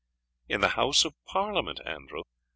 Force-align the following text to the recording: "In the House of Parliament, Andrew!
"In 0.49 0.61
the 0.61 0.69
House 0.69 1.05
of 1.05 1.13
Parliament, 1.25 1.79
Andrew! 1.85 2.23